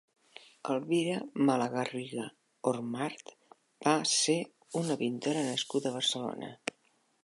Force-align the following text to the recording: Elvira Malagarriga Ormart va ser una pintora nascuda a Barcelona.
Elvira 0.75 1.17
Malagarriga 1.49 2.25
Ormart 2.73 3.35
va 3.89 3.95
ser 4.15 4.41
una 4.85 5.01
pintora 5.05 5.49
nascuda 5.53 5.93
a 5.93 5.99
Barcelona. 6.01 6.55